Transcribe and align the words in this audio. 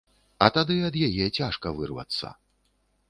А 0.45 0.47
тады 0.55 0.77
ад 0.89 0.97
яе 1.07 1.27
цяжка 1.41 1.75
вырвацца. 1.77 2.35